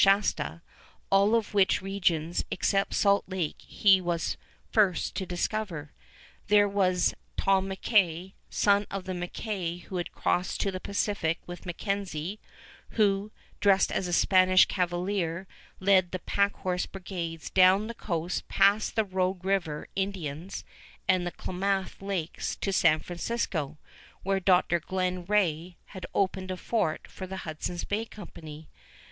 Shasta, 0.03 0.63
all 1.11 1.35
of 1.35 1.53
which 1.53 1.79
regions 1.79 2.43
except 2.49 2.95
Salt 2.95 3.23
Lake 3.27 3.57
he 3.61 4.01
was 4.01 4.35
first 4.71 5.13
to 5.13 5.27
discover. 5.27 5.91
There 6.47 6.67
was 6.67 7.13
Tom 7.37 7.69
McKay, 7.69 8.33
son 8.49 8.87
of 8.89 9.03
the 9.03 9.11
McKay 9.13 9.83
who 9.83 9.97
had 9.97 10.11
crossed 10.11 10.59
to 10.61 10.71
the 10.71 10.79
Pacific 10.79 11.37
with 11.45 11.67
MacKenzie, 11.67 12.39
who, 12.97 13.31
dressed 13.59 13.91
as 13.91 14.07
a 14.07 14.11
Spanish 14.11 14.65
cavalier, 14.65 15.45
led 15.79 16.09
the 16.09 16.17
pack 16.17 16.55
horse 16.55 16.87
brigades 16.87 17.51
down 17.51 17.85
the 17.85 17.93
coast 17.93 18.47
past 18.47 18.95
the 18.95 19.05
Rogue 19.05 19.45
River 19.45 19.85
Indians 19.95 20.63
and 21.07 21.27
the 21.27 21.31
Klamath 21.31 22.01
Lakes 22.01 22.55
to 22.55 22.73
San 22.73 23.01
Francisco, 23.01 23.77
where 24.23 24.39
Dr. 24.39 24.79
Glen 24.79 25.25
Rae 25.25 25.77
had 25.93 26.07
opened 26.15 26.49
a 26.49 26.57
fort 26.57 27.07
for 27.07 27.27
the 27.27 27.37
Hudson's 27.45 27.83
Bay 27.83 28.05
Company. 28.05 28.67